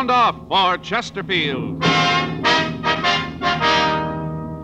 [0.00, 1.82] Sound off for Chesterfield.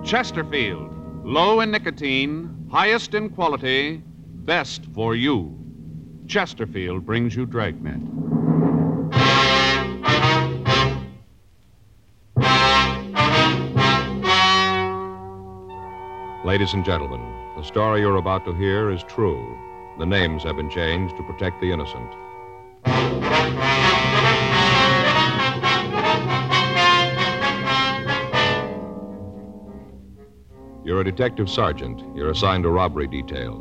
[0.02, 0.90] Chesterfield,
[1.26, 4.02] low in nicotine, highest in quality,
[4.46, 5.54] best for you.
[6.26, 8.00] Chesterfield brings you Dragnet.
[16.46, 17.20] Ladies and gentlemen,
[17.58, 19.54] the story you're about to hear is true.
[19.98, 22.10] The names have been changed to protect the innocent.
[31.06, 32.02] Detective sergeant.
[32.16, 33.54] You're assigned a robbery detail.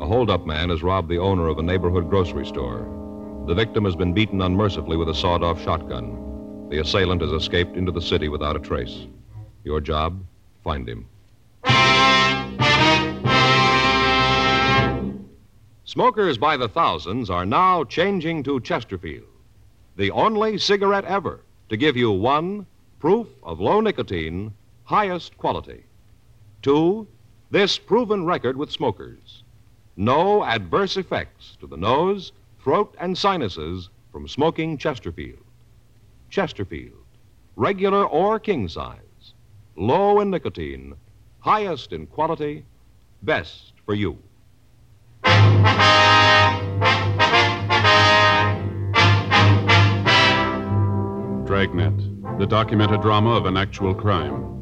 [0.00, 2.88] A holdup man has robbed the owner of a neighborhood grocery store.
[3.46, 6.66] The victim has been beaten unmercifully with a sawed off shotgun.
[6.70, 9.06] The assailant has escaped into the city without a trace.
[9.62, 10.24] Your job?
[10.64, 11.06] Find him.
[15.84, 19.28] Smokers by the thousands are now changing to Chesterfield,
[19.94, 22.66] the only cigarette ever to give you one,
[22.98, 24.52] proof of low nicotine,
[24.84, 25.84] highest quality.
[26.62, 27.08] Two,
[27.50, 29.42] this proven record with smokers.
[29.96, 32.30] No adverse effects to the nose,
[32.62, 35.44] throat, and sinuses from smoking Chesterfield.
[36.30, 37.04] Chesterfield,
[37.56, 39.34] regular or king size,
[39.76, 40.94] low in nicotine,
[41.40, 42.64] highest in quality,
[43.22, 44.16] best for you.
[51.44, 54.61] Dragnet, the documented drama of an actual crime.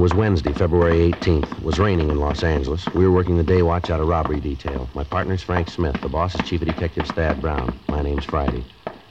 [0.00, 1.58] It was Wednesday, February 18th.
[1.58, 2.88] It was raining in Los Angeles.
[2.94, 4.88] We were working the day watch out of robbery detail.
[4.94, 6.00] My partner's Frank Smith.
[6.00, 7.74] The boss is Chief of Detectives Thad Brown.
[7.90, 8.64] My name's Friday.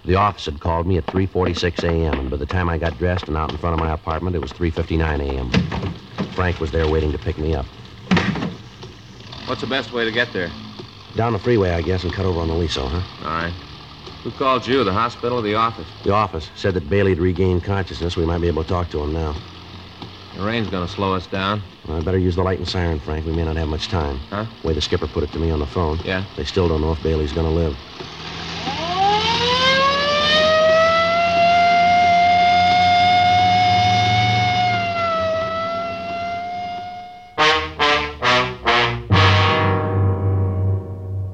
[0.03, 3.27] The office had called me at 3.46 a.m., and by the time I got dressed
[3.27, 5.51] and out in front of my apartment, it was 3.59 a.m.
[6.31, 7.67] Frank was there waiting to pick me up.
[9.45, 10.51] What's the best way to get there?
[11.15, 13.03] Down the freeway, I guess, and cut over on the Liso, huh?
[13.21, 13.53] All right.
[14.23, 15.87] Who called you, the hospital or the office?
[16.01, 18.17] The office said that Bailey had regained consciousness.
[18.17, 19.35] We might be able to talk to him now.
[20.39, 21.61] The rain's gonna slow us down.
[21.85, 23.25] Well, I better use the light and siren, Frank.
[23.25, 24.21] We may not have much time.
[24.29, 24.45] Huh?
[24.63, 25.99] Way the skipper put it to me on the phone.
[26.05, 26.23] Yeah?
[26.37, 27.75] They still don't know if Bailey's gonna live.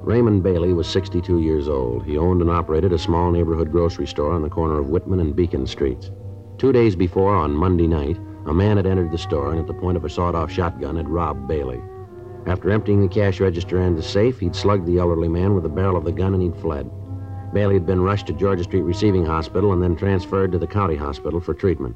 [0.01, 2.03] Raymond Bailey was 62 years old.
[2.05, 5.35] He owned and operated a small neighborhood grocery store on the corner of Whitman and
[5.35, 6.09] Beacon Streets.
[6.57, 9.73] Two days before, on Monday night, a man had entered the store and at the
[9.73, 11.81] point of a sawed-off shotgun had robbed Bailey.
[12.45, 15.69] After emptying the cash register and the safe, he'd slugged the elderly man with the
[15.69, 16.89] barrel of the gun and he'd fled.
[17.53, 20.95] Bailey had been rushed to Georgia Street Receiving Hospital and then transferred to the county
[20.95, 21.95] hospital for treatment.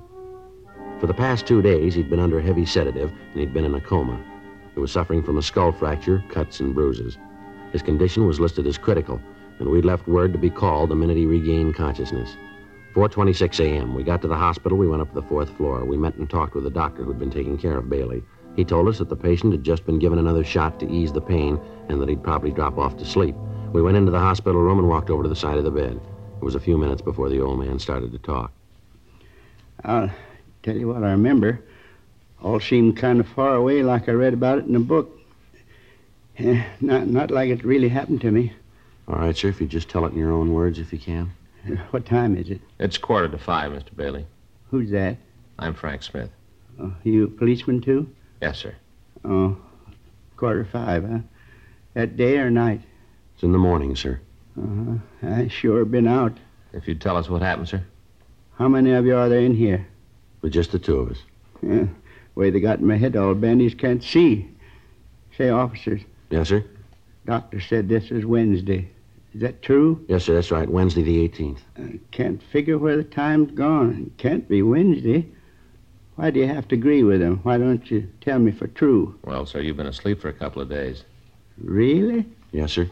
[1.00, 3.81] For the past two days, he'd been under heavy sedative and he'd been in a
[3.81, 4.19] coma.
[4.74, 7.18] He was suffering from a skull fracture, cuts, and bruises.
[7.72, 9.22] His condition was listed as critical,
[9.60, 12.36] and we'd left word to be called the minute he regained consciousness.
[12.94, 13.94] 4:26 a.m.
[13.94, 14.77] We got to the hospital.
[14.77, 15.86] We went up to the fourth floor.
[15.86, 18.24] We met and talked with the doctor who'd been taking care of Bailey.
[18.56, 21.21] He told us that the patient had just been given another shot to ease the
[21.21, 23.36] pain and that he'd probably drop off to sleep.
[23.74, 26.00] We went into the hospital room and walked over to the side of the bed.
[26.41, 28.51] It was a few minutes before the old man started to talk.
[29.85, 30.12] I'll
[30.63, 31.62] tell you what I remember.
[32.42, 35.15] All seemed kind of far away, like I read about it in a book.
[36.38, 38.53] Eh, not, not like it really happened to me.
[39.07, 41.31] All right, sir, if you just tell it in your own words if you can.
[41.91, 42.61] What time is it?
[42.79, 43.95] It's quarter to five, Mr.
[43.95, 44.25] Bailey.
[44.71, 45.17] Who's that?
[45.57, 46.29] I'm Frank Smith.
[46.79, 48.09] Oh, you a policeman, too?
[48.41, 48.75] Yes, sir.
[49.25, 49.57] Oh,
[50.38, 51.19] quarter five, huh?
[51.94, 52.81] That day or night?
[53.33, 54.19] It's in the morning, sir.
[54.57, 54.95] Uh-huh.
[55.27, 56.38] I sure been out.
[56.73, 57.83] If you'd tell us what happened, sir.
[58.57, 59.85] How many of you are there in here?
[60.41, 61.17] With just the two of us.
[61.61, 61.85] Yeah.
[62.35, 64.50] Way they got in my head all bent, can't see.
[65.38, 66.63] Say, officers, Yes, sir?
[67.25, 68.89] doctor said this is Wednesday.
[69.34, 70.04] Is that true?
[70.08, 70.70] Yes, sir, that's right.
[70.70, 71.60] Wednesday the 18th.
[71.78, 74.08] I can't figure where the time's gone.
[74.08, 75.28] It can't be Wednesday.
[76.16, 77.40] Why do you have to agree with him?
[77.44, 79.18] Why don't you tell me for true?
[79.24, 81.04] Well, sir, you've been asleep for a couple of days.
[81.58, 82.26] Really?
[82.52, 82.90] Yes, sir?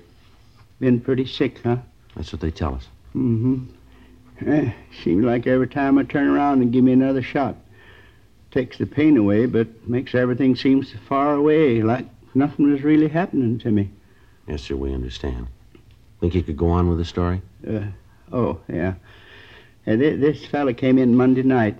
[0.79, 1.77] Been pretty sick, huh?
[2.15, 2.87] That's what they tell us.
[3.15, 3.65] Mm-hmm.
[4.47, 4.71] Eh,
[5.03, 7.55] seems like every time I turn around and give me another shot.
[8.51, 12.05] Takes the pain away, but makes everything seem so far away, like
[12.35, 13.89] nothing was really happening to me.
[14.47, 15.47] Yes, sir, we understand.
[16.19, 17.41] Think you could go on with the story?
[17.67, 17.81] Uh,
[18.31, 18.95] oh, yeah.
[19.85, 21.77] Uh, thi- this fella came in Monday night.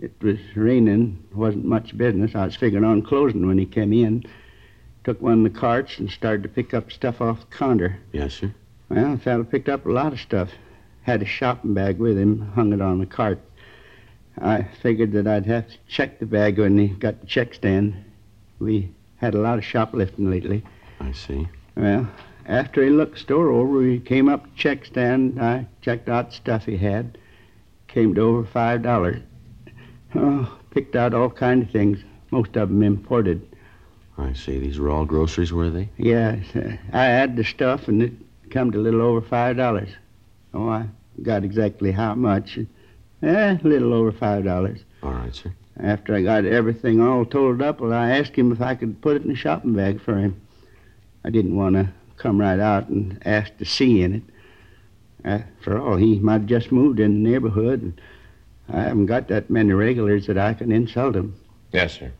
[0.00, 1.22] It was raining.
[1.34, 2.34] Wasn't much business.
[2.34, 4.24] I was figuring on closing when he came in.
[5.04, 7.98] Took one of the carts and started to pick up stuff off the counter.
[8.12, 8.52] Yes, sir.
[8.88, 10.50] Well, the fella picked up a lot of stuff.
[11.02, 13.38] Had a shopping bag with him, hung it on the cart.
[14.38, 17.94] I figured that I'd have to check the bag when he got the check stand.
[18.58, 20.62] We had a lot of shoplifting lately.
[21.00, 21.48] I see.
[21.76, 22.06] Well,
[22.46, 25.40] after he looked the store over, he came up to check stand.
[25.42, 27.18] I checked out stuff he had.
[27.88, 29.20] Came to over five dollars.
[30.14, 31.98] Oh, picked out all kind of things.
[32.30, 33.46] Most of them imported.
[34.18, 34.58] I see.
[34.58, 35.88] These were all groceries, were they?
[35.96, 38.12] Yes, uh, I had the stuff, and it
[38.50, 39.90] come to a little over five dollars.
[40.54, 40.86] Oh, I
[41.22, 42.58] got exactly how much?
[43.22, 44.80] Eh, a little over five dollars.
[45.02, 45.52] All right, sir.
[45.78, 49.16] After I got everything all totaled up, well, I asked him if I could put
[49.16, 50.40] it in a shopping bag for him.
[51.24, 54.22] I didn't want to come right out and ask to see in it.
[55.24, 58.00] After all, he might have just moved in the neighborhood, and
[58.68, 61.34] I haven't got that many regulars that I can insult him.
[61.72, 62.12] Yes, sir.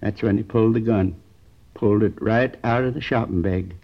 [0.00, 1.16] That's when he pulled the gun.
[1.74, 3.74] Pulled it right out of the shopping bag.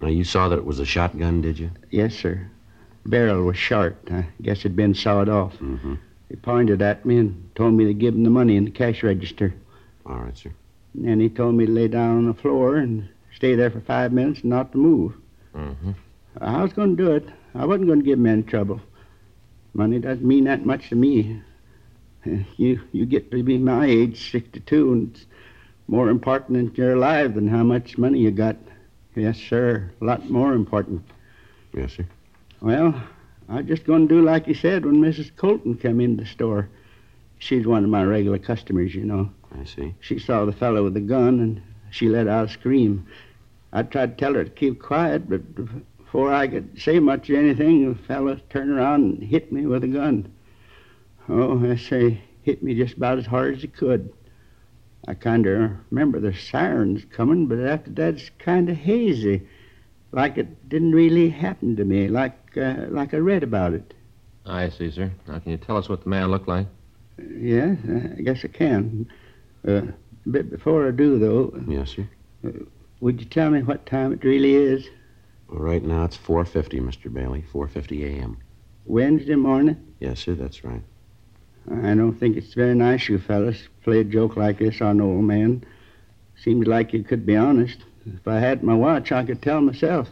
[0.00, 1.70] Now, you saw that it was a shotgun, did you?
[1.90, 2.48] Yes, sir.
[3.04, 3.96] Barrel was short.
[4.10, 5.56] I guess it'd been sawed off.
[5.58, 5.94] Mm-hmm.
[6.28, 9.02] He pointed at me and told me to give him the money in the cash
[9.02, 9.54] register.
[10.04, 10.52] All right, sir.
[10.94, 13.80] And then he told me to lay down on the floor and stay there for
[13.80, 15.14] five minutes and not to move.
[15.54, 15.92] Mm-hmm.
[16.40, 17.28] I was going to do it.
[17.54, 18.80] I wasn't going to give men trouble.
[19.74, 21.42] Money doesn't mean that much to me.
[22.56, 25.26] You you get to be my age, 62, and it's
[25.86, 28.56] more important that you're alive than how much money you got.
[29.14, 29.90] Yes, sir.
[30.00, 31.02] A lot more important.
[31.72, 32.06] Yes, sir.
[32.60, 33.00] Well,
[33.48, 35.30] I was just going to do like you said when Mrs.
[35.36, 36.68] Colton came in the store.
[37.38, 39.30] She's one of my regular customers, you know.
[39.58, 39.94] I see.
[40.00, 43.06] She saw the fellow with the gun and she let out a scream.
[43.76, 45.54] I tried to tell her to keep quiet, but
[45.98, 49.84] before I could say much or anything, the fellow turned around and hit me with
[49.84, 50.32] a gun.
[51.28, 54.10] Oh, I say, hit me just about as hard as he could.
[55.06, 59.46] I kind of remember the sirens coming, but after that it's kind of hazy,
[60.10, 63.92] like it didn't really happen to me, like uh, like I read about it.
[64.46, 65.12] I see, sir.
[65.28, 66.66] Now, can you tell us what the man looked like?
[67.18, 67.76] Yes,
[68.16, 69.06] I guess I can.
[69.68, 69.82] Uh,
[70.24, 72.08] but before I do, though, Yes, sir.
[73.00, 74.88] Would you tell me what time it really is?
[75.48, 77.12] Well, right now it's 4.50, Mr.
[77.12, 77.44] Bailey.
[77.52, 78.38] 4.50 a.m.
[78.84, 79.76] Wednesday morning?
[80.00, 80.82] Yes, sir, that's right.
[81.70, 84.96] I don't think it's very nice, you fellas, to play a joke like this on
[84.96, 85.64] an old man.
[86.36, 87.78] Seems like you could be honest.
[88.06, 90.08] If I had my watch, I could tell myself.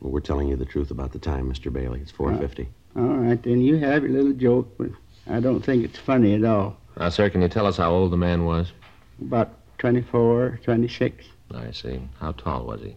[0.00, 1.72] Well, we're telling you the truth about the time, Mr.
[1.72, 2.00] Bailey.
[2.00, 2.66] It's 4.50.
[2.96, 4.90] All right, then you have your little joke, but
[5.26, 6.76] I don't think it's funny at all.
[6.98, 8.72] Now, sir, can you tell us how old the man was?
[9.20, 11.24] About 24, 26.
[11.52, 12.00] I see.
[12.20, 12.96] How tall was he?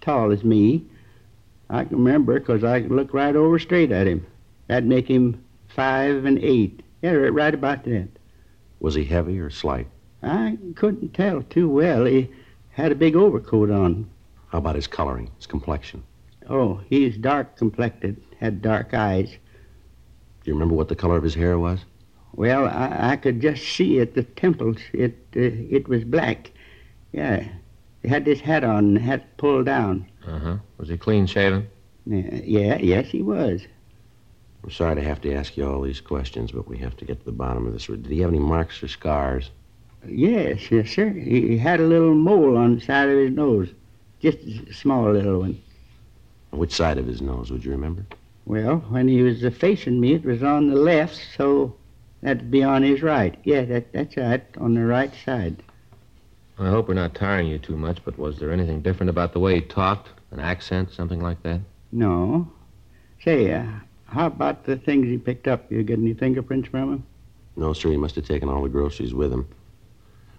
[0.00, 0.84] Tall as me.
[1.70, 4.26] I can remember because I could look right over straight at him.
[4.68, 6.82] That'd make him five and eight.
[7.02, 8.08] Yeah, right- about that.
[8.80, 9.88] Was he heavy or slight?
[10.22, 12.04] I couldn't tell too well.
[12.04, 12.30] He
[12.70, 14.08] had a big overcoat on.
[14.48, 16.02] How about his coloring, his complexion?
[16.48, 19.30] Oh, he's dark complected, had dark eyes.
[19.30, 21.80] Do you remember what the color of his hair was?
[22.34, 24.78] Well, I, I could just see at the temples.
[24.92, 26.50] It uh, it was black.
[27.12, 27.46] Yeah,
[28.02, 30.06] he had this hat on, hat pulled down.
[30.26, 30.56] Uh huh.
[30.78, 31.68] Was he clean shaven?
[32.06, 33.62] Yeah, yeah, yes, he was.
[34.64, 37.18] I'm sorry to have to ask you all these questions, but we have to get
[37.20, 37.86] to the bottom of this.
[37.86, 39.50] Did he have any marks or scars?
[40.06, 41.10] Yes, yes, sir.
[41.10, 43.68] He, he had a little mole on the side of his nose,
[44.20, 45.60] just a small little one.
[46.50, 48.04] Which side of his nose, would you remember?
[48.44, 51.74] Well, when he was uh, facing me, it was on the left, so
[52.20, 53.36] that'd be on his right.
[53.44, 55.62] Yeah, that, that's right, on the right side.
[56.58, 59.40] I hope we're not tiring you too much, but was there anything different about the
[59.40, 60.10] way he talked?
[60.30, 61.60] An accent, something like that?
[61.90, 62.50] No.
[63.22, 63.64] Say, uh,
[64.06, 65.70] How about the things he picked up?
[65.70, 67.06] You get any fingerprints from him?
[67.56, 69.46] No, sir, he must have taken all the groceries with him.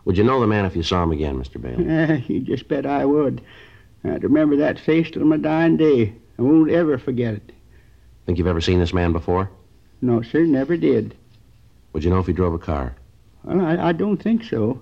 [0.05, 1.61] Would you know the man if you saw him again, Mr.
[1.61, 2.23] Bailey?
[2.27, 3.41] You just bet I would.
[4.03, 6.13] I'd remember that face till my dying day.
[6.37, 7.51] I won't ever forget it.
[8.25, 9.49] Think you've ever seen this man before?
[10.01, 11.15] No, sir, never did.
[11.93, 12.95] Would you know if he drove a car?
[13.43, 14.81] Well, I, I don't think so.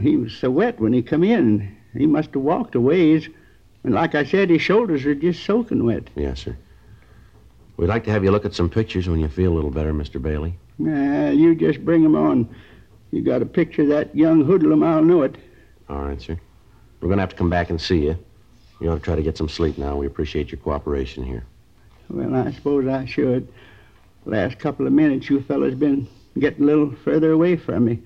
[0.00, 1.76] He was so wet when he come in.
[1.96, 3.28] He must have walked a ways.
[3.84, 6.08] And like I said, his shoulders are just soaking wet.
[6.14, 6.56] Yes, sir.
[7.76, 9.92] We'd like to have you look at some pictures when you feel a little better,
[9.94, 10.20] Mr.
[10.20, 10.54] Bailey.
[10.78, 12.48] Nah, you just bring 'em on.
[13.12, 15.36] You got a picture of that young hoodlum, I'll know it.
[15.88, 16.38] All right, sir.
[17.00, 18.18] We're going to have to come back and see you.
[18.80, 19.96] You ought to try to get some sleep now.
[19.96, 21.44] We appreciate your cooperation here.
[22.10, 23.48] Well, I suppose I should.
[24.24, 26.06] Last couple of minutes, you fellas been
[26.38, 28.00] getting a little further away from me.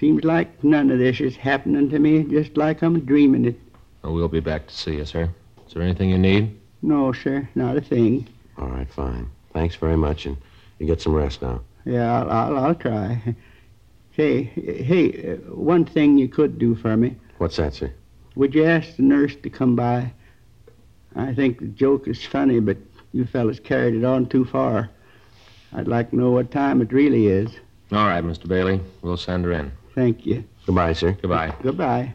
[0.00, 3.60] Seems like none of this is happening to me, just like I'm dreaming it.
[4.02, 5.28] Oh, we'll be back to see you, sir.
[5.66, 6.58] Is there anything you need?
[6.80, 8.26] No, sir, not a thing.
[8.56, 9.30] All right, fine.
[9.52, 10.38] Thanks very much, and
[10.78, 11.60] you get some rest now.
[11.84, 13.34] Yeah, I'll, I'll, I'll try.
[14.16, 17.16] Say, hey, uh, one thing you could do for me.
[17.36, 17.92] What's that, sir?
[18.36, 20.12] Would you ask the nurse to come by?
[21.14, 22.78] I think the joke is funny, but
[23.12, 24.88] you fellas carried it on too far.
[25.74, 27.50] I'd like to know what time it really is.
[27.92, 28.48] All right, Mr.
[28.48, 28.80] Bailey.
[29.02, 29.72] We'll send her in.
[29.94, 30.44] Thank you.
[30.66, 31.12] Goodbye, sir.
[31.12, 31.54] Goodbye.
[31.62, 32.12] Goodbye.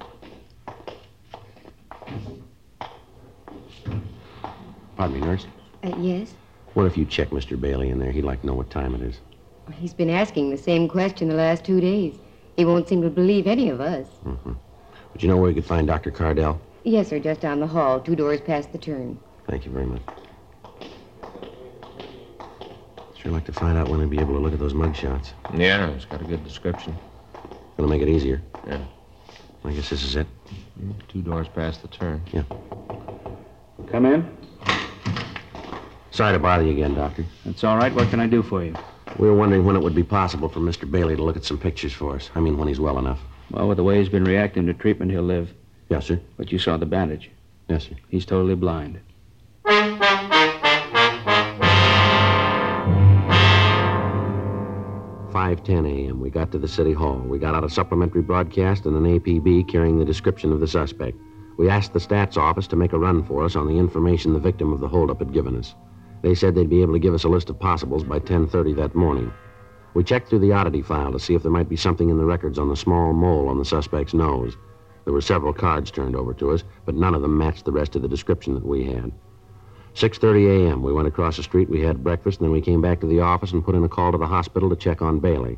[4.95, 5.45] Pardon me, nurse.
[5.83, 6.33] Uh, yes?
[6.73, 7.59] What if you check Mr.
[7.59, 8.11] Bailey in there?
[8.11, 9.19] He'd like to know what time it is.
[9.73, 12.15] He's been asking the same question the last two days.
[12.55, 14.07] He won't seem to believe any of us.
[14.25, 14.53] Mm-hmm.
[15.13, 16.11] Would you know where you could find Dr.
[16.11, 16.61] Cardell?
[16.83, 19.19] Yes, sir, just down the hall, two doors past the turn.
[19.47, 20.01] Thank you very much.
[23.17, 25.33] Sure like to find out when he'd be able to look at those mug shots.
[25.55, 26.95] Yeah, it's got a good description.
[27.77, 28.41] Gonna make it easier.
[28.67, 28.83] Yeah.
[29.63, 30.27] I guess this is it.
[31.07, 32.21] Two doors past the turn.
[32.31, 32.43] Yeah.
[33.91, 34.37] Come in.
[36.11, 37.25] Sorry to bother you again, Doctor.
[37.45, 37.93] That's all right.
[37.93, 38.73] What can I do for you?
[39.19, 40.89] We were wondering when it would be possible for Mr.
[40.89, 42.29] Bailey to look at some pictures for us.
[42.35, 43.19] I mean, when he's well enough.
[43.51, 45.53] Well, with the way he's been reacting to treatment, he'll live.
[45.89, 46.19] Yes, sir.
[46.37, 47.29] But you saw the bandage.
[47.67, 47.95] Yes, sir.
[48.09, 48.99] He's totally blind.
[55.45, 56.21] Five ten a.m.
[56.21, 57.19] We got to the city hall.
[57.19, 61.19] We got out a supplementary broadcast and an APB carrying the description of the suspect.
[61.57, 64.39] We asked the stats office to make a run for us on the information the
[64.39, 65.75] victim of the holdup had given us.
[66.23, 68.95] They said they'd be able to give us a list of possibles by 10:30 that
[68.95, 69.31] morning.
[69.93, 72.25] We checked through the oddity file to see if there might be something in the
[72.25, 74.57] records on the small mole on the suspect's nose.
[75.03, 77.95] There were several cards turned over to us, but none of them matched the rest
[77.95, 79.11] of the description that we had.
[79.95, 80.83] 6:30 a.m.
[80.83, 83.21] We went across the street, we had breakfast, and then we came back to the
[83.21, 85.57] office and put in a call to the hospital to check on Bailey.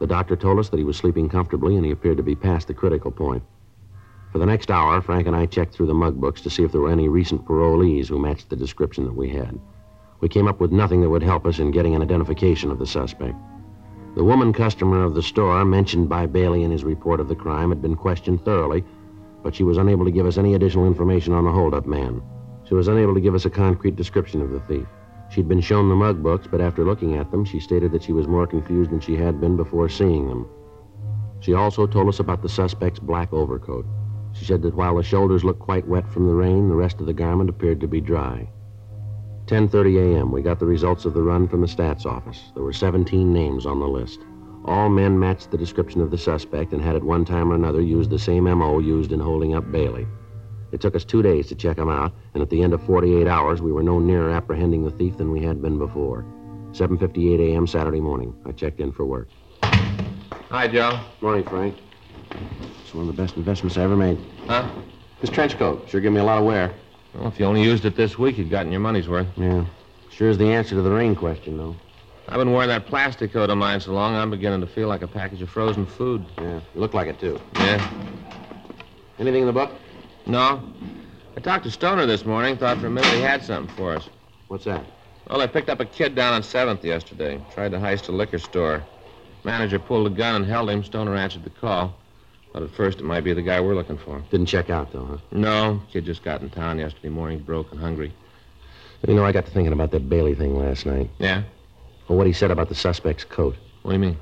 [0.00, 2.66] The doctor told us that he was sleeping comfortably and he appeared to be past
[2.66, 3.44] the critical point.
[4.32, 6.72] For the next hour, Frank and I checked through the mug books to see if
[6.72, 9.56] there were any recent parolees who matched the description that we had.
[10.20, 12.86] We came up with nothing that would help us in getting an identification of the
[12.86, 13.36] suspect.
[14.16, 17.68] The woman customer of the store mentioned by Bailey in his report of the crime
[17.68, 18.82] had been questioned thoroughly,
[19.44, 22.20] but she was unable to give us any additional information on the holdup man.
[22.68, 24.86] She was unable to give us a concrete description of the thief.
[25.30, 28.12] She'd been shown the mug books, but after looking at them, she stated that she
[28.12, 30.46] was more confused than she had been before seeing them.
[31.40, 33.86] She also told us about the suspect's black overcoat.
[34.34, 37.06] She said that while the shoulders looked quite wet from the rain, the rest of
[37.06, 38.50] the garment appeared to be dry.
[39.46, 40.30] 10:30 a.m.
[40.30, 42.52] We got the results of the run from the stats office.
[42.52, 44.20] There were 17 names on the list.
[44.66, 47.80] All men matched the description of the suspect and had at one time or another
[47.80, 50.06] used the same MO used in holding up Bailey.
[50.70, 53.26] It took us two days to check him out, and at the end of 48
[53.26, 56.24] hours, we were no nearer apprehending the thief than we had been before.
[56.72, 57.66] 7:58 a.m.
[57.66, 58.34] Saturday morning.
[58.44, 59.28] I checked in for work.
[60.50, 61.00] Hi, Joe.
[61.20, 61.76] Morning, Frank.
[62.82, 64.18] It's one of the best investments I ever made.
[64.46, 64.68] Huh?
[65.20, 66.72] This trench coat sure give me a lot of wear.
[67.14, 69.26] Well, if you only used it this week, you'd gotten your money's worth.
[69.36, 69.64] Yeah.
[70.10, 71.76] Sure is the answer to the rain question, though.
[72.28, 75.00] I've been wearing that plastic coat of mine so long, I'm beginning to feel like
[75.00, 76.26] a package of frozen food.
[76.36, 77.40] Yeah, you look like it, too.
[77.54, 77.90] Yeah?
[79.18, 79.70] Anything in the book?
[80.28, 80.62] No.
[81.36, 82.56] I talked to Stoner this morning.
[82.56, 84.08] Thought for a minute he had something for us.
[84.48, 84.84] What's that?
[85.28, 87.40] Well, I picked up a kid down on 7th yesterday.
[87.54, 88.84] Tried to heist a liquor store.
[89.44, 90.84] Manager pulled a gun and held him.
[90.84, 91.94] Stoner answered the call.
[92.52, 94.22] Thought at first it might be the guy we're looking for.
[94.30, 95.18] Didn't check out, though, huh?
[95.32, 98.12] No, kid just got in town yesterday morning, broke and hungry.
[99.06, 101.08] You know, I got to thinking about that Bailey thing last night.
[101.18, 101.42] Yeah?
[102.08, 103.56] Well, what he said about the suspect's coat.
[103.82, 104.16] What do you mean?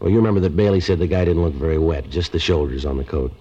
[0.00, 2.84] Well, you remember that Bailey said the guy didn't look very wet, just the shoulders
[2.84, 3.32] on the coat.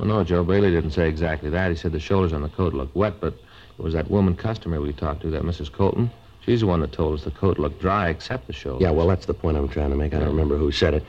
[0.00, 1.70] Well, no, Joe Bailey didn't say exactly that.
[1.70, 4.80] He said the shoulders on the coat looked wet, but it was that woman customer
[4.80, 5.70] we talked to, that Mrs.
[5.70, 6.10] Colton.
[6.40, 8.80] She's the one that told us the coat looked dry except the shoulders.
[8.80, 10.14] Yeah, well, that's the point I'm trying to make.
[10.14, 11.04] I don't remember who said it.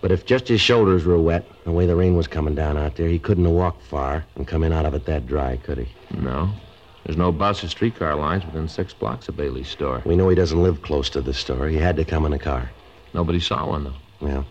[0.00, 2.94] But if just his shoulders were wet, the way the rain was coming down out
[2.94, 5.78] there, he couldn't have walked far and come in out of it that dry, could
[5.78, 5.88] he?
[6.16, 6.50] No.
[7.04, 10.02] There's no bus or streetcar lines within six blocks of Bailey's store.
[10.06, 11.66] We know he doesn't live close to the store.
[11.66, 12.70] He had to come in a car.
[13.12, 13.94] Nobody saw one, though.
[14.20, 14.44] Yeah.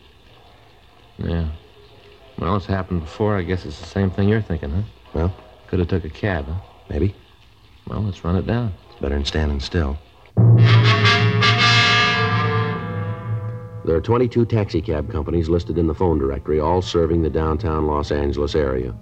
[1.18, 1.48] Yeah.
[2.40, 3.38] Well, it's happened before.
[3.38, 4.82] I guess it's the same thing you're thinking, huh?
[5.14, 5.36] Well,
[5.68, 6.56] Could have took a cab, huh?
[6.90, 7.16] maybe.
[7.88, 8.74] Well, let's run it down.
[8.92, 9.98] It's better than standing still.
[13.86, 18.12] There are 22 taxicab companies listed in the phone directory, all serving the downtown Los
[18.12, 18.96] Angeles area.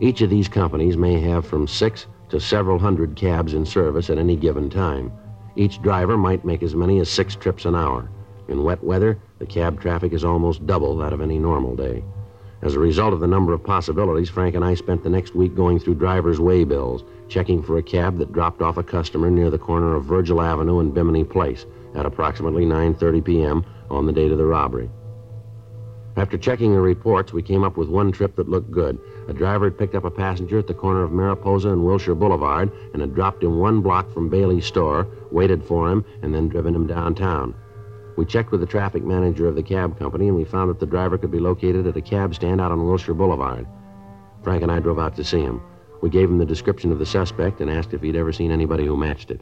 [0.00, 4.18] Each of these companies may have from six to several hundred cabs in service at
[4.18, 5.12] any given time.
[5.54, 8.10] Each driver might make as many as six trips an hour.
[8.48, 12.02] In wet weather, the cab traffic is almost double that of any normal day.
[12.64, 15.54] As a result of the number of possibilities, Frank and I spent the next week
[15.54, 19.50] going through driver's way bills, checking for a cab that dropped off a customer near
[19.50, 23.66] the corner of Virgil Avenue and Bimini Place at approximately 9:30 p.m.
[23.90, 24.88] on the date of the robbery.
[26.16, 28.98] After checking the reports, we came up with one trip that looked good.
[29.28, 32.72] A driver had picked up a passenger at the corner of Mariposa and Wilshire Boulevard
[32.94, 36.74] and had dropped him one block from Bailey's store, waited for him, and then driven
[36.74, 37.54] him downtown.
[38.16, 40.86] We checked with the traffic manager of the cab company, and we found that the
[40.86, 43.66] driver could be located at a cab stand out on Wilshire Boulevard.
[44.42, 45.60] Frank and I drove out to see him.
[46.00, 48.84] We gave him the description of the suspect and asked if he'd ever seen anybody
[48.84, 49.40] who matched it.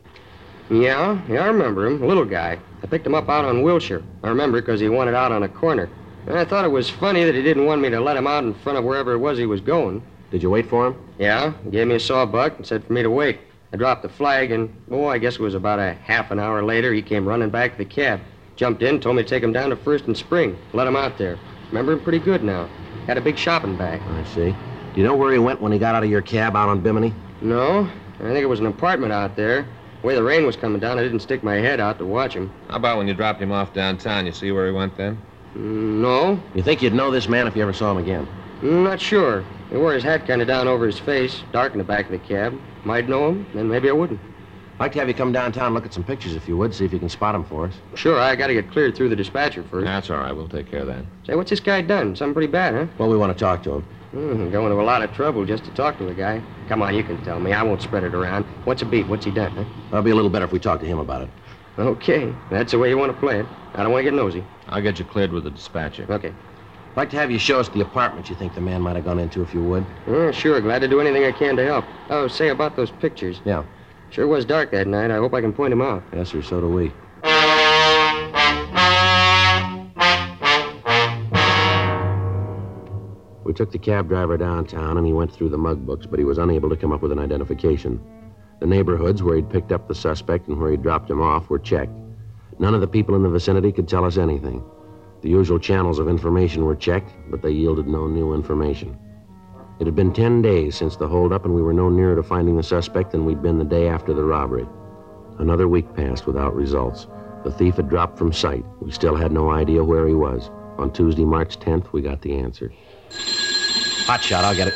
[0.71, 2.03] Yeah, yeah, I remember him.
[2.03, 2.59] A little guy.
[2.83, 4.03] I picked him up out on Wilshire.
[4.23, 5.91] I remember because he wanted out on a corner.
[6.27, 8.45] And I thought it was funny that he didn't want me to let him out
[8.45, 10.03] in front of wherever it was he was going.
[10.31, 10.97] Did you wait for him?
[11.19, 13.41] Yeah, he gave me a sawbuck and said for me to wait.
[13.73, 16.63] I dropped the flag, and, oh, I guess it was about a half an hour
[16.63, 18.21] later, he came running back to the cab.
[18.63, 20.57] Jumped in, told me to take him down to First and Spring.
[20.73, 21.37] Let him out there.
[21.71, 22.69] Remember him pretty good now.
[23.09, 24.01] Had a big shopping bag.
[24.01, 24.55] I see.
[24.95, 26.79] Do you know where he went when he got out of your cab out on
[26.81, 27.13] Bimini?
[27.41, 27.91] No,
[28.21, 29.67] I think it was an apartment out there.
[30.01, 32.35] The way the rain was coming down, I didn't stick my head out to watch
[32.35, 32.53] him.
[32.69, 34.27] How about when you dropped him off downtown?
[34.27, 35.19] You see where he went then?
[35.57, 38.29] Mm, No, You think you'd know this man if you ever saw him again?
[38.61, 39.43] Mm, not sure.
[39.71, 42.13] He wore his hat kind of down over his face, dark in the back of
[42.13, 42.57] the cab.
[42.85, 44.21] Might know him, then maybe I wouldn't.
[44.83, 46.75] I'd like to have you come downtown and look at some pictures if you would,
[46.75, 47.75] see if you can spot him for us.
[47.95, 49.85] Sure, I got to get cleared through the dispatcher first.
[49.85, 50.35] That's all right.
[50.35, 51.05] We'll take care of that.
[51.25, 52.17] Say, what's this guy done?
[52.17, 52.87] Something pretty bad, huh?
[52.99, 53.87] Well, we want to talk to him.
[54.13, 56.43] Mm, going to a lot of trouble just to talk to the guy.
[56.67, 57.53] Come on, you can tell me.
[57.53, 58.43] I won't spread it around.
[58.65, 59.07] What's a beat?
[59.07, 59.65] What's he done, huh?
[59.93, 61.29] That'll be a little better if we talk to him about it.
[61.79, 63.47] Okay, that's the way you want to play it.
[63.75, 64.45] I don't want to get nosy.
[64.67, 66.09] I'll get you cleared with the dispatcher.
[66.11, 66.31] Okay.
[66.31, 69.05] I'd like to have you show us the apartment you think the man might have
[69.05, 69.87] gone into, if you would.
[70.07, 71.85] Mm, sure, glad to do anything I can to help.
[72.11, 73.41] Oh, say about those pictures.
[73.45, 73.63] Yeah.
[74.13, 75.11] Sure was dark that night.
[75.11, 76.03] I hope I can point him out.
[76.13, 76.93] Yes, sir, so do we.
[83.43, 86.27] We took the cab driver downtown and he went through the mug books, but he
[86.27, 87.99] was unable to come up with an identification.
[88.61, 91.59] The neighborhoods where he'd picked up the suspect and where he'd dropped him off were
[91.59, 91.93] checked.
[92.59, 94.63] None of the people in the vicinity could tell us anything.
[95.23, 98.99] The usual channels of information were checked, but they yielded no new information.
[99.83, 102.57] It had been ten days since the holdup, and we were no nearer to finding
[102.57, 104.65] the suspect than we'd been the day after the robbery.
[105.41, 107.09] Another week passed without results.
[107.43, 108.65] The thief had dropped from sight.
[108.81, 110.53] We still had no idea where he was.
[110.79, 112.73] On Tuesday, March 10th, we got the answer.
[114.07, 114.75] Hot shot, I'll get it.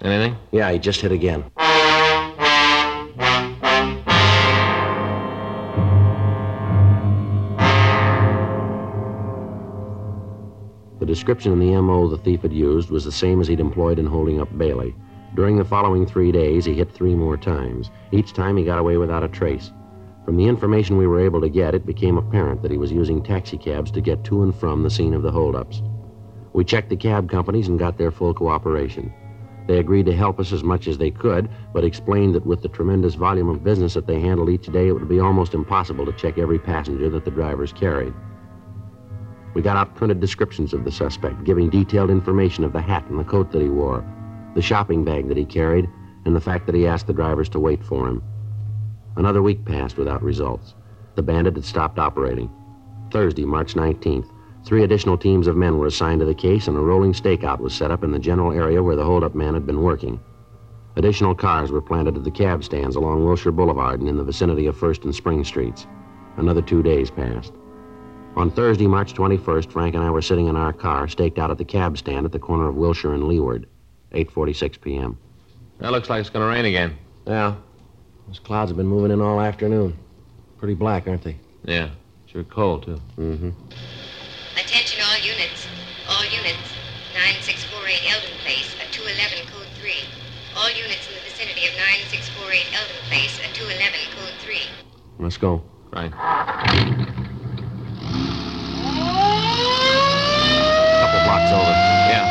[0.00, 0.36] Anything?
[0.52, 1.42] Yeah, he just hit again.
[11.04, 13.98] The description in the MO the thief had used was the same as he'd employed
[13.98, 14.94] in holding up Bailey.
[15.34, 17.90] During the following three days, he hit three more times.
[18.10, 19.70] Each time, he got away without a trace.
[20.24, 23.22] From the information we were able to get, it became apparent that he was using
[23.22, 25.82] taxicabs to get to and from the scene of the holdups.
[26.54, 29.12] We checked the cab companies and got their full cooperation.
[29.66, 32.68] They agreed to help us as much as they could, but explained that with the
[32.68, 36.12] tremendous volume of business that they handled each day, it would be almost impossible to
[36.12, 38.14] check every passenger that the drivers carried.
[39.54, 43.18] We got out printed descriptions of the suspect, giving detailed information of the hat and
[43.18, 44.04] the coat that he wore,
[44.54, 45.88] the shopping bag that he carried,
[46.24, 48.22] and the fact that he asked the drivers to wait for him.
[49.16, 50.74] Another week passed without results.
[51.14, 52.50] The bandit had stopped operating.
[53.12, 54.28] Thursday, March 19th,
[54.64, 57.72] three additional teams of men were assigned to the case, and a rolling stakeout was
[57.72, 60.18] set up in the general area where the holdup man had been working.
[60.96, 64.66] Additional cars were planted at the cab stands along Wilshire Boulevard and in the vicinity
[64.66, 65.86] of First and Spring Streets.
[66.36, 67.52] Another two days passed.
[68.36, 71.58] On Thursday, March 21st, Frank and I were sitting in our car, staked out at
[71.58, 73.68] the cab stand at the corner of Wilshire and Leeward.
[74.12, 75.18] 8.46 p.m.
[75.78, 76.96] That looks like it's going to rain again.
[77.26, 77.54] Yeah.
[78.26, 79.96] Those clouds have been moving in all afternoon.
[80.58, 81.36] Pretty black, aren't they?
[81.64, 81.90] Yeah.
[82.26, 83.00] Sure cold, too.
[83.18, 83.50] Mm-hmm.
[84.56, 85.66] Attention all units.
[86.08, 86.74] All units.
[87.14, 89.92] 9648 Eldon Place, a 211 code 3.
[90.56, 94.58] All units in the vicinity of 9648 Eldon Place, a 211 code 3.
[95.20, 95.62] Let's go.
[95.92, 96.10] Right.
[101.34, 101.74] rocks over.
[102.14, 102.30] Yeah.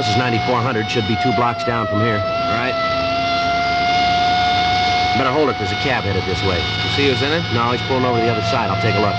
[0.00, 2.16] is 9400 should be two blocks down from here.
[2.16, 2.72] Right.
[5.18, 5.58] Better hold it.
[5.58, 6.56] There's a cab headed this way.
[6.56, 7.44] You see who's in it?
[7.52, 8.70] No, he's pulling over to the other side.
[8.70, 9.12] I'll take a look.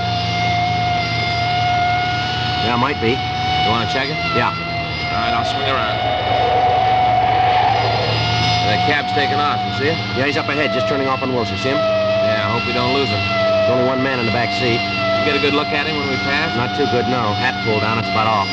[2.66, 3.14] Yeah, might be.
[3.14, 4.18] You want to check it?
[4.34, 4.50] Yeah.
[4.50, 5.96] All right, I'll swing around.
[8.66, 9.60] The cab's taking off.
[9.60, 9.98] You see it?
[10.18, 11.58] Yeah, he's up ahead, just turning off on Wilson.
[11.58, 11.78] See him?
[11.78, 13.41] Yeah, I hope we don't lose him.
[13.72, 14.84] There's only one man in the back seat.
[14.84, 16.52] You get a good look at him when we pass?
[16.60, 17.32] Not too good, no.
[17.40, 18.44] Hat pulled down, that's about all.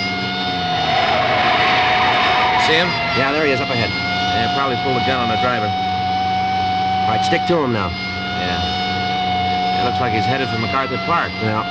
[2.70, 2.86] See him?
[3.18, 3.90] Yeah, there he is, up ahead.
[3.90, 5.66] Yeah, probably pulled a gun on the driver.
[5.66, 7.90] All right, stick to him now.
[7.90, 9.82] Yeah.
[9.82, 11.34] It looks like he's headed for MacArthur Park.
[11.42, 11.66] Yeah.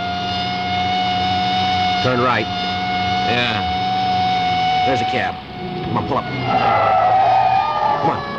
[2.03, 2.43] Turn right.
[3.31, 3.63] Yeah.
[4.91, 5.39] There's a cab.
[5.87, 6.27] Come on, pull up.
[8.03, 8.36] Come on.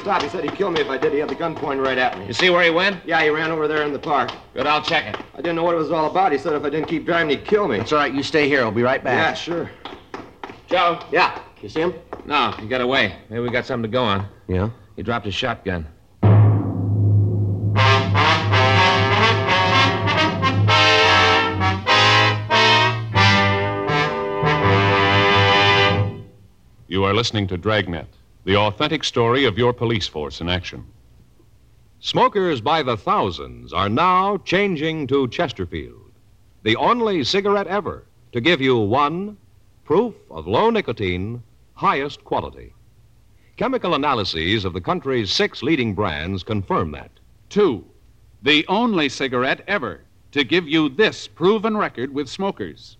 [0.00, 0.22] Stop.
[0.22, 1.12] He said he'd kill me if I did.
[1.12, 2.26] He had the gun pointed right at me.
[2.26, 3.04] You see where he went?
[3.06, 4.30] Yeah, he ran over there in the park.
[4.54, 5.22] Good, I'll check it.
[5.34, 6.32] I didn't know what it was all about.
[6.32, 7.78] He said if I didn't keep driving, he'd kill me.
[7.78, 8.62] It's all right, you stay here.
[8.62, 9.18] I'll be right back.
[9.18, 9.70] Yeah, sure.
[10.68, 11.00] Joe?
[11.12, 11.40] Yeah.
[11.62, 11.94] You see him?
[12.24, 13.16] No, he got away.
[13.28, 14.26] Maybe we got something to go on.
[14.48, 14.70] Yeah.
[14.96, 15.86] He dropped his shotgun.
[26.88, 28.06] You are listening to Dragnet,
[28.50, 30.84] the authentic story of your police force in action.
[32.00, 36.10] Smokers by the thousands are now changing to Chesterfield,
[36.64, 39.36] the only cigarette ever to give you one
[39.84, 41.40] proof of low nicotine,
[41.74, 42.74] highest quality.
[43.56, 47.12] Chemical analyses of the country's six leading brands confirm that.
[47.50, 47.84] Two,
[48.42, 50.00] the only cigarette ever
[50.32, 52.96] to give you this proven record with smokers.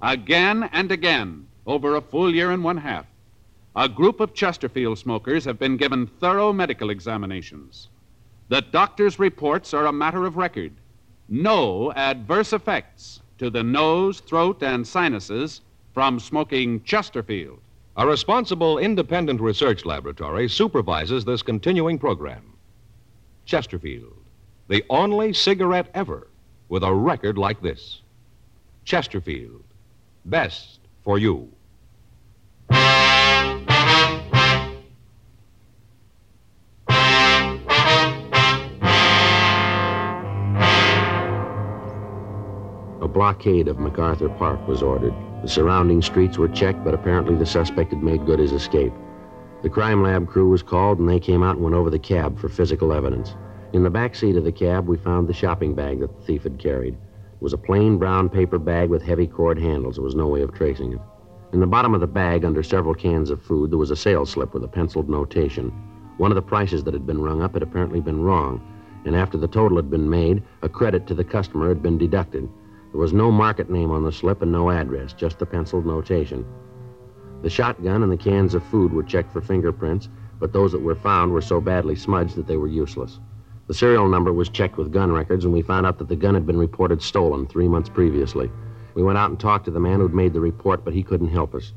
[0.00, 3.06] Again and again, over a full year and one half,
[3.76, 7.88] a group of Chesterfield smokers have been given thorough medical examinations.
[8.48, 10.72] The doctor's reports are a matter of record.
[11.28, 17.60] No adverse effects to the nose, throat, and sinuses from smoking Chesterfield.
[17.96, 22.52] A responsible independent research laboratory supervises this continuing program.
[23.44, 24.16] Chesterfield,
[24.68, 26.28] the only cigarette ever
[26.68, 28.02] with a record like this.
[28.84, 29.64] Chesterfield,
[30.24, 31.50] best for you.
[43.14, 45.14] Blockade of MacArthur Park was ordered.
[45.40, 48.92] The surrounding streets were checked, but apparently the suspect had made good his escape.
[49.62, 52.38] The crime lab crew was called, and they came out and went over the cab
[52.38, 53.34] for physical evidence.
[53.72, 56.42] In the back seat of the cab, we found the shopping bag that the thief
[56.42, 56.94] had carried.
[56.94, 59.94] It was a plain brown paper bag with heavy cord handles.
[59.94, 61.00] There was no way of tracing it.
[61.52, 64.30] In the bottom of the bag, under several cans of food, there was a sales
[64.30, 65.70] slip with a penciled notation.
[66.16, 68.60] One of the prices that had been rung up had apparently been wrong,
[69.04, 72.48] and after the total had been made, a credit to the customer had been deducted.
[72.94, 76.46] There was no market name on the slip and no address, just the penciled notation.
[77.42, 80.94] The shotgun and the cans of food were checked for fingerprints, but those that were
[80.94, 83.18] found were so badly smudged that they were useless.
[83.66, 86.34] The serial number was checked with gun records, and we found out that the gun
[86.34, 88.48] had been reported stolen three months previously.
[88.94, 91.30] We went out and talked to the man who'd made the report, but he couldn't
[91.30, 91.72] help us.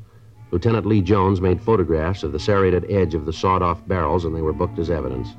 [0.52, 4.36] Lieutenant Lee Jones made photographs of the serrated edge of the sawed off barrels, and
[4.36, 5.30] they were booked as evidence.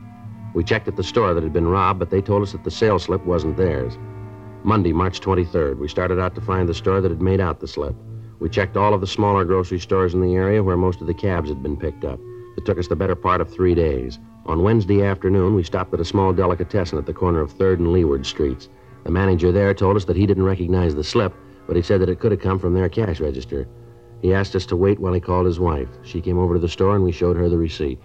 [0.54, 2.70] We checked at the store that had been robbed, but they told us that the
[2.70, 3.98] sales slip wasn't theirs.
[4.64, 7.68] Monday, March 23rd, we started out to find the store that had made out the
[7.68, 7.96] slip.
[8.40, 11.14] We checked all of the smaller grocery stores in the area where most of the
[11.14, 12.20] cabs had been picked up.
[12.58, 14.20] It took us the better part of three days.
[14.46, 17.94] On Wednesday afternoon, we stopped at a small delicatessen at the corner of 3rd and
[17.94, 18.68] Leeward Streets.
[19.06, 21.34] The manager there told us that he didn't recognize the slip,
[21.66, 23.68] but he said that it could have come from their cash register.
[24.22, 25.88] He asked us to wait while he called his wife.
[26.04, 28.00] She came over to the store and we showed her the receipt.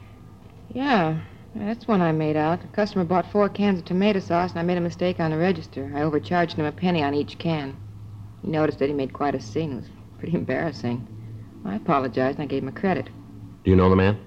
[0.72, 1.18] Yeah,
[1.54, 2.64] that's one I made out.
[2.64, 5.38] A customer bought four cans of tomato sauce, and I made a mistake on the
[5.38, 5.90] register.
[5.94, 7.76] I overcharged him a penny on each can.
[8.42, 9.72] He noticed that he made quite a scene.
[9.72, 9.88] It was
[10.18, 11.06] pretty embarrassing.
[11.64, 13.08] I apologized, and I gave him a credit.
[13.64, 14.18] Do you know the man?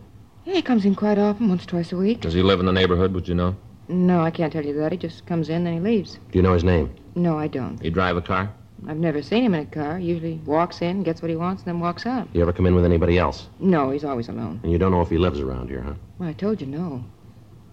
[0.45, 2.21] Yeah, he comes in quite often, once, twice a week.
[2.21, 3.55] Does he live in the neighborhood, would you know?
[3.89, 4.91] No, I can't tell you that.
[4.91, 6.13] He just comes in, then he leaves.
[6.31, 6.93] Do you know his name?
[7.15, 7.81] No, I don't.
[7.81, 8.51] He drive a car?
[8.87, 9.97] I've never seen him in a car.
[9.97, 12.27] He usually walks in, gets what he wants, and then walks out.
[12.33, 13.47] You ever come in with anybody else?
[13.59, 14.59] No, he's always alone.
[14.63, 15.93] And you don't know if he lives around here, huh?
[16.19, 17.03] Well, I told you no.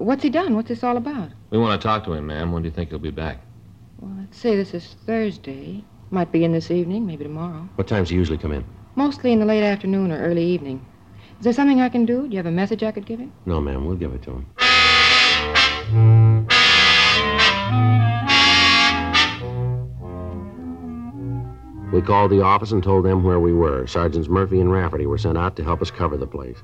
[0.05, 0.55] What's he done?
[0.55, 1.31] What's this all about?
[1.49, 2.53] We want to talk to him, ma'am.
[2.53, 3.39] When do you think he'll be back?
[3.99, 5.83] Well, let's say this is Thursday.
[6.11, 7.67] Might be in this evening, maybe tomorrow.
[7.77, 8.67] What times you usually come in?
[8.97, 10.85] Mostly in the late afternoon or early evening.
[11.39, 12.29] Is there something I can do?
[12.29, 13.33] Do you have a message I could give him?
[13.47, 13.87] No, ma'am.
[13.87, 14.47] We'll give it to him.
[21.93, 23.87] We called the office and told them where we were.
[23.87, 26.59] Sergeants Murphy and Rafferty were sent out to help us cover the place.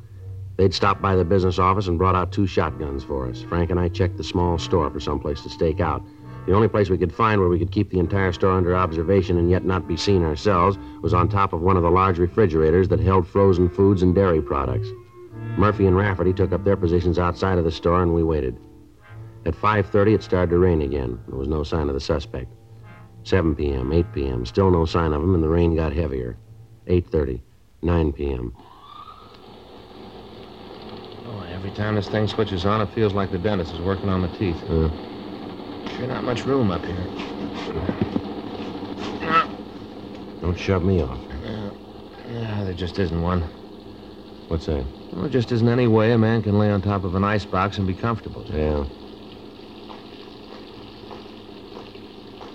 [0.61, 3.41] They'd stopped by the business office and brought out two shotguns for us.
[3.41, 6.05] Frank and I checked the small store for some place to stake out.
[6.47, 9.39] The only place we could find where we could keep the entire store under observation
[9.39, 12.89] and yet not be seen ourselves was on top of one of the large refrigerators
[12.89, 14.87] that held frozen foods and dairy products.
[15.57, 18.59] Murphy and Rafferty took up their positions outside of the store and we waited.
[19.47, 21.19] At 5:30 it started to rain again.
[21.27, 22.53] There was no sign of the suspect.
[23.23, 26.37] 7 p.m., 8 p.m., still no sign of him and the rain got heavier.
[26.87, 27.41] 8:30,
[27.81, 28.53] 9 p.m.
[31.33, 31.39] Oh,
[31.71, 34.29] every time this thing switches on, it feels like the dentist is working on the
[34.29, 34.61] teeth.
[34.69, 34.89] Uh,
[35.97, 37.07] Sure not much room up here.
[40.41, 41.19] don't shove me off.
[42.29, 43.45] Yeah, there just isn't one.
[44.49, 44.85] What's that?
[45.13, 47.79] Well, there just isn't any way a man can lay on top of an icebox
[47.79, 48.45] and be comfortable.
[48.53, 48.85] Yeah.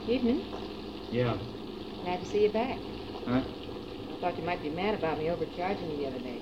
[0.08, 0.46] Evening.
[1.12, 1.38] Yeah.
[2.04, 2.80] Glad to see you back.
[3.28, 3.42] Huh?
[4.12, 6.42] I thought you might be mad about me overcharging you the other day.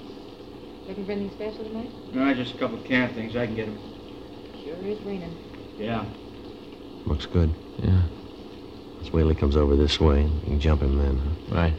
[0.87, 1.89] Looking for anything special tonight?
[2.13, 3.35] No, just a couple of can things.
[3.37, 3.79] I can get them.
[4.63, 5.33] Sure is raining.
[5.77, 6.05] Yeah.
[7.05, 7.53] Looks good.
[7.81, 8.01] Yeah.
[9.01, 11.55] As Whaley comes over this way, you can jump him then, huh?
[11.55, 11.73] Right.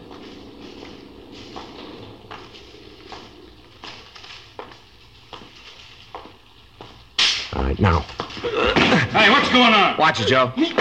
[7.52, 8.00] All right, now.
[8.00, 9.98] Hey, what's going on?
[9.98, 10.50] Watch it, Joe.
[10.56, 10.72] Let's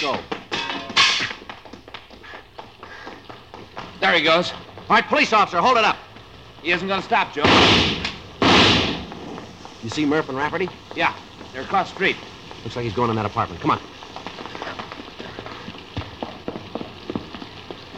[0.00, 0.18] go.
[4.00, 4.52] There he goes.
[4.52, 5.96] All right, police officer, hold it up.
[6.62, 7.44] He isn't going to stop, Joe.
[9.82, 10.68] You see Murph and Rafferty?
[10.94, 11.14] Yeah,
[11.52, 12.16] they're across the street.
[12.64, 13.60] Looks like he's going in that apartment.
[13.60, 13.80] Come on.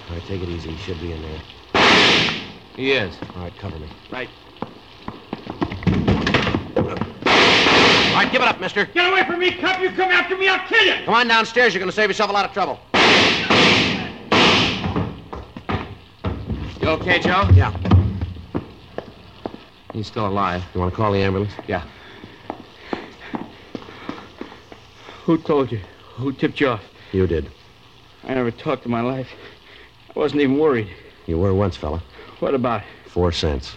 [0.08, 0.70] All right, take it easy.
[0.70, 1.40] He should be in there.
[2.76, 3.16] He is.
[3.34, 3.88] All right, cover me.
[4.10, 4.28] Right.
[6.76, 8.84] All right, give it up, mister.
[8.84, 9.80] Get away from me, cop!
[9.80, 11.04] You come after me, I'll kill you!
[11.06, 11.72] Come on downstairs.
[11.72, 12.78] You're going to save yourself a lot of trouble.
[16.82, 17.48] You okay, Joe?
[17.54, 17.79] Yeah.
[19.92, 20.62] He's still alive.
[20.74, 21.52] You want to call the ambulance?
[21.66, 21.84] Yeah.
[25.24, 25.80] Who told you?
[26.14, 26.82] Who tipped you off?
[27.12, 27.50] You did.
[28.24, 29.28] I never talked in my life.
[30.14, 30.88] I wasn't even worried.
[31.26, 32.02] You were once, fella.
[32.38, 32.86] What about it?
[33.10, 33.76] Four cents.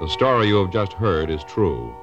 [0.00, 1.94] The story you have just heard is true.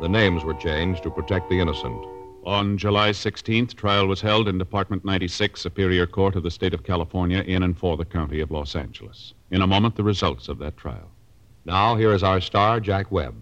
[0.00, 2.04] The names were changed to protect the innocent.
[2.48, 6.82] On July 16th, trial was held in Department 96, Superior Court of the State of
[6.82, 9.34] California, in and for the County of Los Angeles.
[9.50, 11.10] In a moment, the results of that trial.
[11.66, 13.34] Now, here is our star, Jack Webb.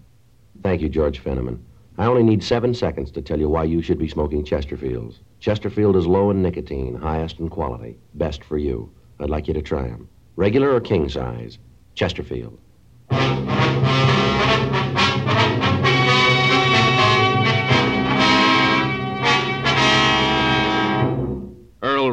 [0.61, 1.59] Thank you, George Fenneman.
[1.97, 5.19] I only need seven seconds to tell you why you should be smoking Chesterfields.
[5.39, 8.91] Chesterfield is low in nicotine, highest in quality, best for you.
[9.21, 10.09] I'd like you to try 'em.
[10.35, 11.59] Regular or king size?
[11.95, 12.59] Chesterfield.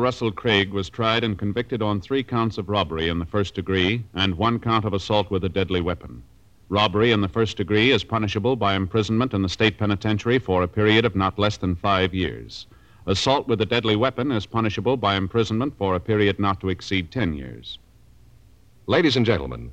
[0.04, 4.04] Russell Craig was tried and convicted on three counts of robbery in the first degree
[4.12, 6.22] and one count of assault with a deadly weapon.
[6.68, 10.68] Robbery in the first degree is punishable by imprisonment in the state penitentiary for a
[10.68, 12.66] period of not less than five years.
[13.06, 17.10] Assault with a deadly weapon is punishable by imprisonment for a period not to exceed
[17.10, 17.78] ten years.
[18.86, 19.70] Ladies and gentlemen,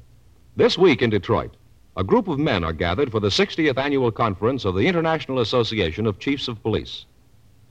[0.55, 1.57] this week in Detroit,
[1.97, 6.07] a group of men are gathered for the 60th annual conference of the International Association
[6.07, 7.03] of Chiefs of Police.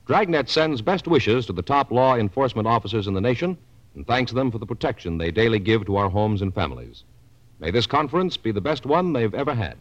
[0.07, 3.57] Dragnet sends best wishes to the top law enforcement officers in the nation
[3.95, 7.03] and thanks them for the protection they daily give to our homes and families.
[7.59, 9.77] May this conference be the best one they've ever had.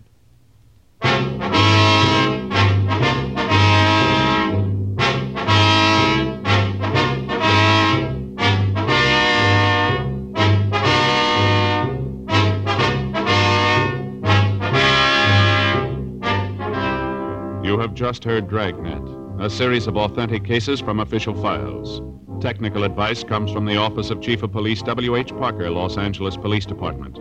[17.65, 22.03] You have just heard Dragnet, a series of authentic cases from official files.
[22.43, 25.31] Technical advice comes from the Office of Chief of Police W.H.
[25.31, 27.19] Parker, Los Angeles Police Department.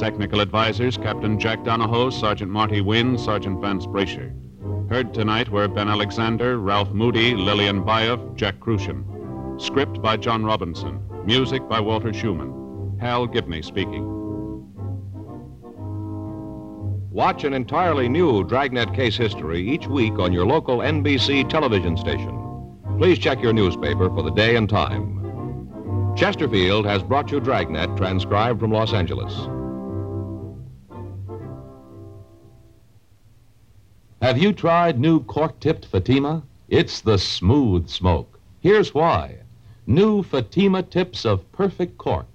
[0.00, 4.34] Technical advisors Captain Jack Donahoe, Sergeant Marty Wynn, Sergeant Vance Brasher.
[4.90, 9.60] Heard tonight were Ben Alexander, Ralph Moody, Lillian Buyeff, Jack Kruschen.
[9.60, 11.00] Script by John Robinson.
[11.24, 12.98] Music by Walter Schumann.
[13.00, 14.19] Hal Gibney speaking.
[17.10, 22.38] Watch an entirely new Dragnet case history each week on your local NBC television station.
[22.98, 26.14] Please check your newspaper for the day and time.
[26.16, 29.34] Chesterfield has brought you Dragnet, transcribed from Los Angeles.
[34.22, 36.44] Have you tried new cork tipped Fatima?
[36.68, 38.38] It's the smooth smoke.
[38.60, 39.38] Here's why
[39.84, 42.28] new Fatima tips of perfect cork,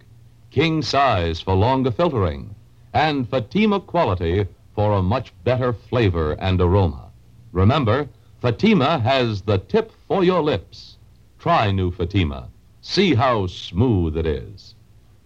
[0.51, 2.53] king size for longer filtering,
[2.93, 7.09] and Fatima quality for a much better flavor and aroma.
[7.51, 8.07] Remember,
[8.41, 10.97] Fatima has the tip for your lips.
[11.39, 12.49] Try new Fatima.
[12.81, 14.75] See how smooth it is.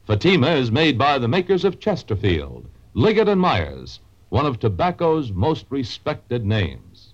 [0.05, 5.65] Fatima is made by the makers of Chesterfield, Liggett and Myers, one of tobacco's most
[5.69, 7.13] respected names.